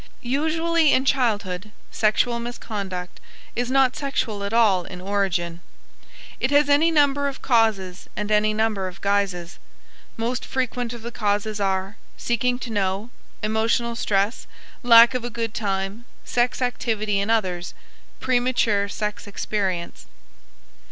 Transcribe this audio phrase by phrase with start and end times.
[0.23, 3.19] Usually in childhood, sexual misconduct
[3.55, 5.61] is not sexual at all in origin.
[6.39, 9.59] It has any number of causes and any number of guises.
[10.17, 13.11] Most frequent of the causes are: seeking to know,
[13.43, 14.47] emotional stress,
[14.81, 17.75] lack of a good time, sex activity in others,
[18.19, 20.07] premature sex experience.